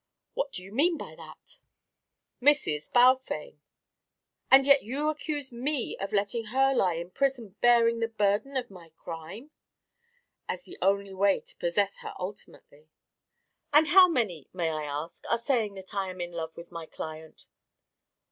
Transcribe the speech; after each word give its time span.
"What 0.33 0.51
do 0.51 0.63
you 0.63 0.71
mean 0.71 0.97
by 0.97 1.13
that?" 1.13 1.59
"Mrs. 2.41 2.91
Balfame." 2.91 3.59
"And 4.49 4.65
yet 4.65 4.81
you 4.81 5.09
accuse 5.09 5.51
me 5.51 5.95
of 5.99 6.11
letting 6.11 6.45
her 6.45 6.73
lie 6.73 6.95
in 6.95 7.11
prison 7.11 7.55
bearing 7.61 7.99
the 7.99 8.07
burden 8.07 8.57
of 8.57 8.71
my 8.71 8.89
crime?" 8.95 9.51
"As 10.49 10.63
the 10.63 10.79
only 10.81 11.13
way 11.13 11.39
to 11.41 11.55
possess 11.55 11.97
her 11.97 12.15
ultimately." 12.17 12.89
"And 13.71 13.89
how 13.89 14.07
many, 14.07 14.49
may 14.53 14.71
I 14.71 14.85
ask, 14.85 15.23
are 15.29 15.37
saying 15.37 15.75
that 15.75 15.93
I 15.93 16.09
am 16.09 16.19
in 16.19 16.31
love 16.31 16.57
with 16.57 16.71
my 16.71 16.87
client?" 16.87 17.45